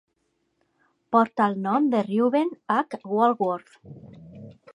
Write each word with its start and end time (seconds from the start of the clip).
Porta 1.15 1.47
el 1.51 1.59
nom 1.67 1.91
de 1.93 2.01
Reuben 2.09 2.51
H. 2.79 3.01
Walworth. 3.15 3.79